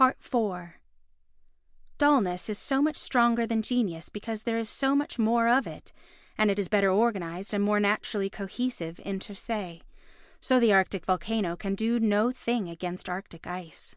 [0.00, 0.14] iv
[1.98, 5.92] Dullness is so much stronger than genius because there is so much more of it,
[6.38, 9.82] and it is better organised and more naturally cohesive inter se.
[10.40, 13.94] So the arctic volcano can do no thing against arctic ice.